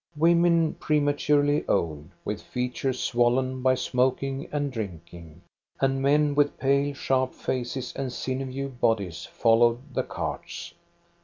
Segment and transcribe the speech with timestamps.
[0.17, 5.43] Women, prematurely old, with features swollen by smoking and drinking,
[5.79, 10.73] and men with pale, sharp faces and sinewy bodies followed the carts.